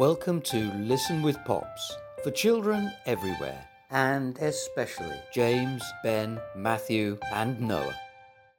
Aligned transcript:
Welcome 0.00 0.40
to 0.44 0.72
Listen 0.76 1.20
with 1.20 1.36
Pops 1.44 1.94
for 2.24 2.30
children 2.30 2.90
everywhere, 3.04 3.68
and 3.90 4.34
especially 4.38 5.20
James, 5.30 5.82
Ben, 6.02 6.40
Matthew, 6.56 7.18
and 7.34 7.60
Noah. 7.60 7.94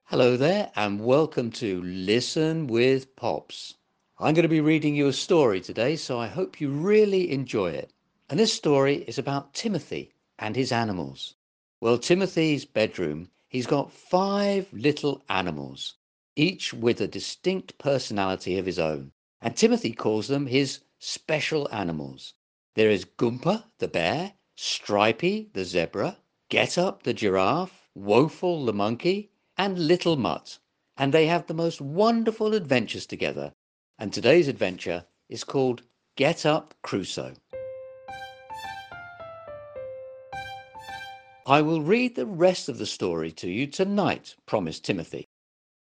Hello 0.03 0.37
there, 0.37 0.69
and 0.75 1.03
welcome 1.03 1.49
to 1.53 1.81
Listen 1.81 2.67
with 2.67 3.15
Pops. 3.15 3.73
I'm 4.19 4.35
going 4.35 4.43
to 4.43 4.49
be 4.49 4.61
reading 4.61 4.93
you 4.93 5.07
a 5.07 5.13
story 5.13 5.59
today, 5.59 5.95
so 5.95 6.19
I 6.19 6.27
hope 6.27 6.61
you 6.61 6.69
really 6.69 7.31
enjoy 7.31 7.71
it. 7.71 7.91
And 8.29 8.39
this 8.39 8.53
story 8.53 8.97
is 9.07 9.17
about 9.17 9.55
Timothy 9.55 10.13
and 10.37 10.55
his 10.55 10.71
animals. 10.71 11.33
Well, 11.79 11.97
Timothy's 11.97 12.65
bedroom, 12.65 13.29
he's 13.47 13.65
got 13.65 13.91
five 13.91 14.67
little 14.71 15.23
animals, 15.27 15.95
each 16.35 16.71
with 16.71 17.01
a 17.01 17.07
distinct 17.07 17.79
personality 17.79 18.59
of 18.59 18.67
his 18.67 18.77
own. 18.77 19.11
And 19.41 19.55
Timothy 19.55 19.91
calls 19.91 20.27
them 20.27 20.45
his 20.45 20.81
special 21.03 21.67
animals. 21.71 22.35
There 22.75 22.91
is 22.91 23.05
Gumper 23.05 23.63
the 23.79 23.87
bear, 23.87 24.33
Stripey 24.55 25.49
the 25.53 25.65
zebra, 25.65 26.17
Get 26.49 26.77
Up 26.77 27.01
the 27.01 27.13
giraffe, 27.13 27.89
Woeful 27.95 28.65
the 28.67 28.73
monkey, 28.73 29.31
and 29.57 29.79
Little 29.79 30.15
Mutt. 30.15 30.59
And 30.95 31.11
they 31.11 31.25
have 31.25 31.47
the 31.47 31.55
most 31.55 31.81
wonderful 31.81 32.53
adventures 32.53 33.07
together. 33.07 33.51
And 33.97 34.13
today's 34.13 34.47
adventure 34.47 35.05
is 35.27 35.43
called 35.43 35.81
Get 36.15 36.45
Up 36.45 36.75
Crusoe. 36.83 37.33
I 41.47 41.63
will 41.63 41.81
read 41.81 42.15
the 42.15 42.27
rest 42.27 42.69
of 42.69 42.77
the 42.77 42.85
story 42.85 43.31
to 43.31 43.49
you 43.49 43.65
tonight, 43.65 44.35
promised 44.45 44.85
Timothy. 44.85 45.25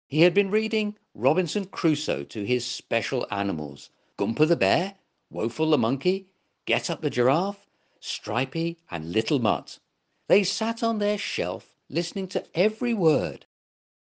He 0.08 0.22
had 0.22 0.36
been 0.36 0.52
reading 0.52 0.95
Robinson 1.16 1.66
Crusoe 1.66 2.23
to 2.26 2.45
his 2.45 2.64
special 2.64 3.26
animals, 3.31 3.90
Gumper 4.20 4.48
the 4.48 4.56
bear, 4.56 4.95
Woeful 5.30 5.72
the 5.72 5.77
monkey, 5.77 6.27
Get 6.66 6.90
up 6.90 7.02
the 7.02 7.09
giraffe, 7.09 7.66
Stripey, 7.99 8.77
and 8.91 9.12
Little 9.12 9.40
Mutt. 9.40 9.80
They 10.28 10.44
sat 10.44 10.84
on 10.84 11.00
their 11.00 11.17
shelf 11.17 11.73
listening 11.89 12.28
to 12.30 12.45
every 12.53 12.94
word. 12.94 13.45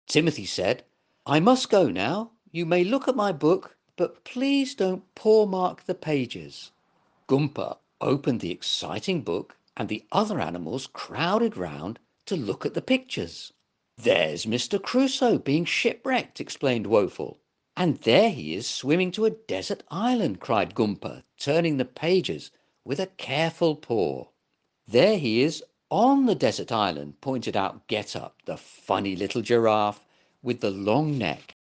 Timothy 0.06 0.46
said, 0.46 0.84
I 1.24 1.41
must 1.41 1.70
go 1.70 1.88
now. 1.88 2.33
You 2.50 2.66
may 2.66 2.84
look 2.84 3.06
at 3.06 3.14
my 3.16 3.33
book, 3.33 3.77
but 3.96 4.24
please 4.24 4.74
don't 4.74 5.14
paw 5.14 5.46
mark 5.46 5.84
the 5.84 5.94
pages. 5.94 6.72
Gumper 7.28 7.78
opened 8.00 8.40
the 8.40 8.50
exciting 8.50 9.22
book, 9.22 9.56
and 9.77 9.88
the 9.88 10.05
other 10.11 10.40
animals 10.40 10.86
crowded 10.86 11.56
round 11.56 11.98
to 12.27 12.36
look 12.36 12.66
at 12.66 12.74
the 12.74 12.83
pictures. 12.83 13.52
There's 13.96 14.44
Mr. 14.46 14.83
Crusoe 14.83 15.38
being 15.38 15.64
shipwrecked, 15.64 16.40
explained 16.40 16.86
Woeful. 16.86 17.40
And 17.78 17.98
there 17.98 18.30
he 18.30 18.55
is 18.55 18.66
swimming 18.66 19.10
to 19.12 19.27
a 19.27 19.30
desert 19.30 19.82
island, 19.91 20.41
cried 20.41 20.74
Gumper, 20.74 21.24
turning 21.38 21.77
the 21.77 21.84
pages 21.84 22.50
with 22.86 22.98
a 22.98 23.08
careful 23.18 23.77
paw. 23.77 24.28
There 24.88 25.18
he 25.18 25.42
is 25.42 25.62
on 25.91 26.24
the 26.24 26.34
desert 26.34 26.72
island, 26.72 27.20
pointed 27.20 27.55
out 27.55 27.86
Get 27.86 28.16
Up, 28.16 28.41
the 28.46 28.56
funny 28.56 29.14
little 29.14 29.42
giraffe 29.42 30.00
with 30.42 30.60
the 30.60 30.70
long 30.70 31.18
neck. 31.18 31.55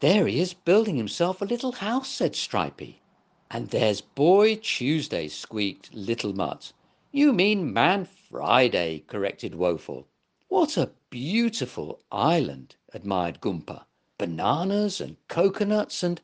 There 0.00 0.26
he 0.26 0.40
is 0.40 0.54
building 0.54 0.96
himself 0.96 1.42
a 1.42 1.44
little 1.44 1.72
house, 1.72 2.08
said 2.08 2.34
Stripey. 2.34 3.02
And 3.50 3.68
there's 3.68 4.00
Boy 4.00 4.54
Tuesday, 4.54 5.28
squeaked 5.28 5.92
Little 5.92 6.32
Mutt. 6.32 6.72
You 7.12 7.34
mean 7.34 7.70
Man 7.70 8.06
Friday, 8.06 9.04
corrected 9.06 9.54
Woeful. 9.54 10.06
What 10.48 10.78
a 10.78 10.92
beautiful 11.10 12.00
island, 12.10 12.76
admired 12.94 13.42
Gumper 13.42 13.84
bananas 14.20 15.00
and 15.00 15.16
coconuts 15.28 16.02
and 16.02 16.20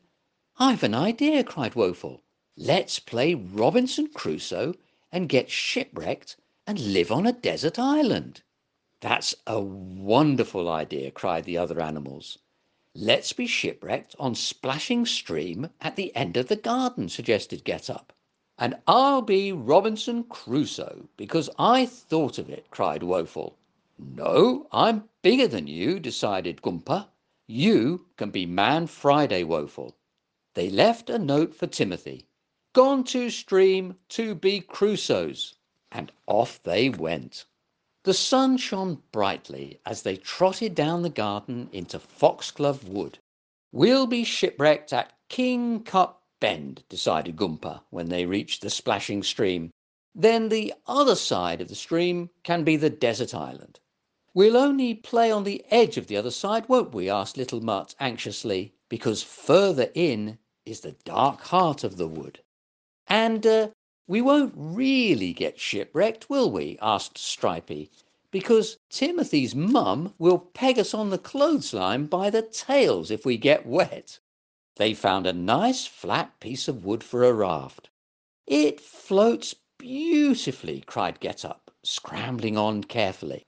I've 0.59 0.83
an 0.83 0.93
idea, 0.93 1.43
cried 1.43 1.73
Woeful. 1.73 2.21
Let's 2.55 2.99
play 2.99 3.33
Robinson 3.33 4.09
Crusoe 4.09 4.75
and 5.11 5.27
get 5.27 5.49
shipwrecked 5.49 6.35
and 6.67 6.79
live 6.79 7.11
on 7.11 7.25
a 7.25 7.31
desert 7.31 7.79
island. 7.79 8.43
That's 8.99 9.33
a 9.47 9.59
wonderful 9.59 10.69
idea, 10.69 11.09
cried 11.09 11.45
the 11.45 11.57
other 11.57 11.81
animals. 11.81 12.37
Let's 12.93 13.33
be 13.33 13.47
shipwrecked 13.47 14.15
on 14.19 14.35
Splashing 14.35 15.07
Stream 15.07 15.71
at 15.81 15.95
the 15.95 16.15
end 16.15 16.37
of 16.37 16.49
the 16.49 16.55
garden, 16.55 17.09
suggested 17.09 17.63
Get 17.63 17.89
Up. 17.89 18.13
And 18.59 18.75
I'll 18.87 19.23
be 19.23 19.51
Robinson 19.51 20.23
Crusoe 20.25 21.09
because 21.17 21.49
I 21.57 21.87
thought 21.87 22.37
of 22.37 22.47
it, 22.47 22.69
cried 22.69 23.01
Woeful. 23.01 23.57
No, 23.97 24.67
I'm 24.71 25.09
bigger 25.23 25.47
than 25.47 25.65
you, 25.65 25.99
decided 25.99 26.61
Gumper. 26.61 27.07
You 27.49 28.07
can 28.17 28.29
be 28.29 28.45
Man 28.45 28.87
Friday 28.87 29.45
Woeful. 29.45 29.95
They 30.53 30.69
left 30.69 31.09
a 31.09 31.17
note 31.17 31.55
for 31.55 31.65
Timothy. 31.65 32.25
Gone 32.73 33.05
to 33.05 33.29
stream 33.29 33.95
to 34.09 34.35
be 34.35 34.59
Crusoes. 34.59 35.53
And 35.89 36.11
off 36.25 36.61
they 36.63 36.89
went. 36.89 37.45
The 38.03 38.13
sun 38.13 38.57
shone 38.57 39.01
brightly 39.13 39.79
as 39.85 40.01
they 40.01 40.17
trotted 40.17 40.75
down 40.75 41.03
the 41.03 41.09
garden 41.09 41.69
into 41.71 41.99
Foxglove 41.99 42.89
Wood. 42.89 43.19
We'll 43.71 44.07
be 44.07 44.25
shipwrecked 44.25 44.91
at 44.91 45.13
King 45.29 45.83
Cup 45.83 46.23
Bend, 46.41 46.83
decided 46.89 47.37
Gumper 47.37 47.81
when 47.91 48.09
they 48.09 48.25
reached 48.25 48.61
the 48.61 48.69
splashing 48.69 49.23
stream. 49.23 49.71
Then 50.13 50.49
the 50.49 50.73
other 50.85 51.15
side 51.15 51.61
of 51.61 51.69
the 51.69 51.75
stream 51.75 52.29
can 52.43 52.65
be 52.65 52.75
the 52.75 52.89
desert 52.89 53.33
island. 53.33 53.79
We'll 54.37 54.55
only 54.55 54.93
play 54.93 55.31
on 55.31 55.45
the 55.45 55.65
edge 55.71 55.97
of 55.97 56.05
the 56.05 56.15
other 56.15 56.29
side, 56.29 56.69
won't 56.69 56.93
we? 56.93 57.09
asked 57.09 57.37
little 57.37 57.59
Mutt 57.59 57.95
anxiously, 57.99 58.75
because 58.87 59.23
further 59.23 59.89
in 59.95 60.37
is 60.63 60.81
the 60.81 60.91
dark 61.05 61.41
heart 61.41 61.83
of 61.83 61.97
the 61.97 62.07
wood. 62.07 62.39
And 63.07 63.47
uh, 63.47 63.69
we 64.05 64.21
won't 64.21 64.53
really 64.55 65.33
get 65.33 65.59
shipwrecked, 65.59 66.29
will 66.29 66.51
we? 66.51 66.77
asked 66.83 67.17
Stripey, 67.17 67.89
because 68.29 68.77
Timothy's 68.91 69.55
mum 69.55 70.13
will 70.19 70.37
peg 70.37 70.77
us 70.77 70.93
on 70.93 71.09
the 71.09 71.17
clothesline 71.17 72.05
by 72.05 72.29
the 72.29 72.43
tails 72.43 73.09
if 73.09 73.25
we 73.25 73.37
get 73.37 73.65
wet. 73.65 74.19
They 74.75 74.93
found 74.93 75.25
a 75.25 75.33
nice 75.33 75.87
flat 75.87 76.39
piece 76.39 76.67
of 76.67 76.85
wood 76.85 77.03
for 77.03 77.23
a 77.23 77.33
raft. 77.33 77.89
It 78.45 78.81
floats 78.81 79.55
beautifully, 79.79 80.81
cried 80.81 81.19
Get 81.19 81.43
Up, 81.43 81.71
scrambling 81.81 82.55
on 82.55 82.83
carefully. 82.83 83.46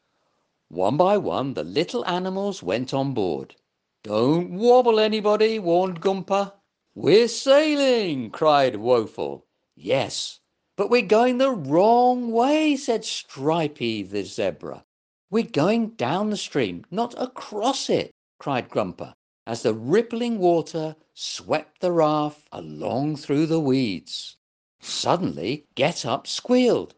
One 0.72 0.98
by 0.98 1.18
one 1.18 1.56
the 1.56 1.64
little 1.64 2.06
animals 2.06 2.62
went 2.62 2.94
on 2.94 3.16
board. 3.16 3.56
Don't 4.04 4.52
wobble 4.52 5.00
anybody, 5.00 5.58
warned 5.58 6.00
Gumper. 6.00 6.54
We're 6.94 7.28
sailing, 7.28 8.30
cried 8.30 8.76
Woeful. 8.76 9.48
Yes, 9.76 10.40
but 10.78 10.92
we're 10.92 11.02
going 11.02 11.40
the 11.40 11.50
wrong 11.50 12.32
way, 12.32 12.76
said 12.76 13.04
Stripey 13.04 14.04
the 14.04 14.24
zebra. 14.24 14.86
We're 15.32 15.44
going 15.44 15.96
down 15.96 16.30
the 16.30 16.38
stream, 16.38 16.86
not 16.92 17.16
across 17.18 17.90
it, 17.90 18.12
cried 18.38 18.70
Gumper, 18.70 19.16
as 19.48 19.64
the 19.64 19.74
rippling 19.74 20.38
water 20.38 20.96
swept 21.16 21.82
the 21.82 21.92
raft 21.92 22.48
along 22.52 23.16
through 23.16 23.48
the 23.48 23.60
weeds. 23.60 24.38
Suddenly, 24.80 25.66
Get 25.74 26.06
Up 26.06 26.28
squealed. 26.28 26.94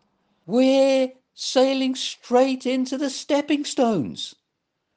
We're 0.46 1.14
sailing 1.34 1.96
straight 1.96 2.66
into 2.66 2.98
the 2.98 3.10
stepping 3.10 3.66
stones. 3.66 4.36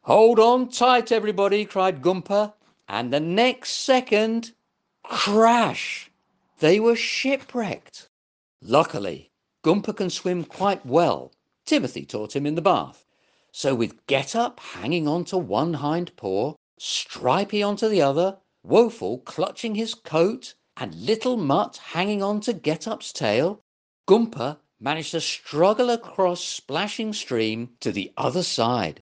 Hold 0.02 0.38
on 0.38 0.68
tight, 0.68 1.10
everybody, 1.10 1.64
cried 1.64 2.02
Gumper. 2.02 2.52
And 2.88 3.12
the 3.12 3.20
next 3.20 3.70
second, 3.72 4.52
crash! 5.02 6.10
They 6.58 6.78
were 6.78 6.96
shipwrecked. 6.96 8.08
Luckily, 8.60 9.30
Gumper 9.62 9.94
can 9.94 10.10
swim 10.10 10.44
quite 10.44 10.84
well. 10.84 11.32
Timothy 11.64 12.04
taught 12.04 12.36
him 12.36 12.44
in 12.44 12.54
the 12.54 12.62
bath. 12.62 13.04
So 13.52 13.74
with 13.74 14.06
Get 14.06 14.36
Up 14.36 14.60
hanging 14.60 15.08
on 15.08 15.24
to 15.26 15.38
one 15.38 15.74
hind 15.74 16.14
paw, 16.16 16.54
Stripey 16.78 17.62
onto 17.62 17.88
the 17.88 18.02
other, 18.02 18.38
Woeful 18.62 19.18
clutching 19.18 19.74
his 19.74 19.94
coat, 19.94 20.54
and 20.76 20.94
Little 20.94 21.36
Mutt 21.36 21.76
hanging 21.76 22.22
on 22.22 22.40
to 22.40 22.52
Get 22.52 22.88
Up's 22.88 23.12
tail, 23.12 23.60
Gumper 24.06 24.58
managed 24.84 25.12
to 25.12 25.20
struggle 25.20 25.88
across 25.88 26.44
Splashing 26.44 27.14
Stream 27.14 27.70
to 27.80 27.90
the 27.90 28.12
other 28.18 28.42
side. 28.42 29.00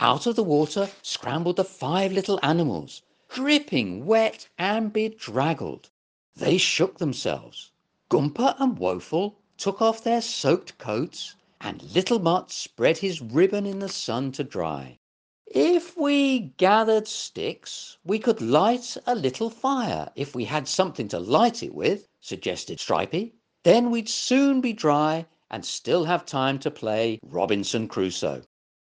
Out 0.00 0.26
of 0.26 0.34
the 0.34 0.42
water 0.42 0.90
scrambled 1.00 1.54
the 1.54 1.64
five 1.64 2.12
little 2.12 2.40
animals, 2.42 3.02
dripping 3.28 4.04
wet 4.04 4.48
and 4.58 4.92
bedraggled. 4.92 5.90
They 6.34 6.58
shook 6.58 6.98
themselves. 6.98 7.70
Gumper 8.10 8.56
and 8.58 8.76
Woeful 8.76 9.36
took 9.56 9.80
off 9.80 10.02
their 10.02 10.20
soaked 10.20 10.76
coats, 10.78 11.36
and 11.60 11.94
Little 11.94 12.18
Mutt 12.18 12.50
spread 12.50 12.98
his 12.98 13.22
ribbon 13.22 13.64
in 13.64 13.78
the 13.78 13.88
sun 13.88 14.32
to 14.32 14.42
dry. 14.42 14.98
If 15.46 15.96
we 15.96 16.52
gathered 16.56 17.06
sticks, 17.06 17.96
we 18.04 18.18
could 18.18 18.40
light 18.40 18.96
a 19.06 19.14
little 19.14 19.50
fire 19.50 20.10
if 20.16 20.34
we 20.34 20.46
had 20.46 20.66
something 20.66 21.06
to 21.08 21.20
light 21.20 21.62
it 21.62 21.76
with, 21.76 22.08
suggested 22.20 22.80
Stripey. 22.80 23.35
Then 23.66 23.90
we'd 23.90 24.08
soon 24.08 24.60
be 24.60 24.72
dry 24.72 25.26
and 25.50 25.66
still 25.66 26.04
have 26.04 26.24
time 26.24 26.60
to 26.60 26.70
play 26.70 27.18
Robinson 27.24 27.88
Crusoe. 27.88 28.42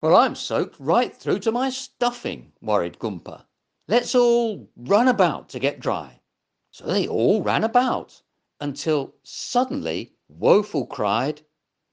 Well, 0.02 0.14
I'm 0.14 0.36
soaked 0.36 0.76
right 0.78 1.16
through 1.16 1.40
to 1.40 1.54
my 1.54 1.70
stuffing, 1.70 2.52
worried 2.60 3.00
Gumper. 3.00 3.46
Let's 3.88 4.14
all 4.14 4.68
run 4.76 5.08
about 5.08 5.48
to 5.52 5.60
get 5.60 5.80
dry. 5.80 6.20
So 6.72 6.86
they 6.86 7.08
all 7.08 7.42
ran 7.42 7.64
about, 7.64 8.22
until 8.60 9.16
suddenly 9.24 10.12
Woeful 10.28 10.86
cried, 10.86 11.44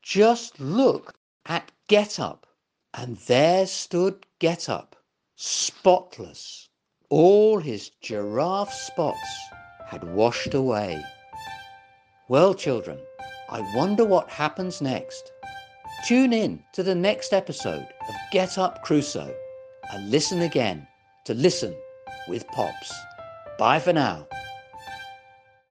Just 0.03 0.59
look 0.59 1.15
at 1.47 1.70
Get 1.87 2.19
Up. 2.19 2.44
And 2.93 3.19
there 3.19 3.69
stood 3.69 4.27
Get 4.41 4.69
Up, 4.69 4.97
spotless. 5.37 6.69
All 7.09 7.61
his 7.61 7.91
giraffe 8.00 8.75
spots 8.75 9.38
had 9.87 10.03
washed 10.03 10.55
away. 10.55 11.05
Well, 12.26 12.55
children, 12.55 12.99
I 13.50 13.61
wonder 13.75 14.03
what 14.03 14.31
happens 14.31 14.81
next. 14.81 15.31
Tune 16.06 16.32
in 16.32 16.62
to 16.73 16.82
the 16.82 16.94
next 16.94 17.35
episode 17.35 17.87
of 18.09 18.15
Get 18.32 18.56
Up 18.56 18.82
Crusoe 18.82 19.35
and 19.93 20.11
listen 20.11 20.41
again 20.41 20.87
to 21.26 21.35
Listen 21.35 21.76
with 22.26 22.47
Pops. 22.47 22.94
Bye 23.59 23.79
for 23.79 23.93
now. 23.93 24.26